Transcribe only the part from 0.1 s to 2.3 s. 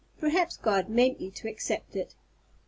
Perhaps God meant you to accept it."